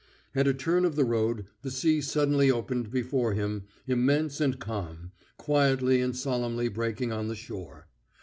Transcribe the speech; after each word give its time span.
At 0.33 0.47
a 0.47 0.53
turn 0.55 0.83
of 0.83 0.95
the 0.95 1.05
road 1.05 1.45
the 1.61 1.69
sea 1.69 2.01
suddenly 2.01 2.49
opened 2.49 2.89
before 2.89 3.33
him, 3.35 3.65
immense 3.85 4.41
and 4.41 4.57
calm, 4.59 5.11
quietly 5.37 6.01
and 6.01 6.15
solemnly 6.15 6.69
breaking 6.69 7.11
on 7.11 7.27
the 7.27 7.35
shore. 7.35 7.87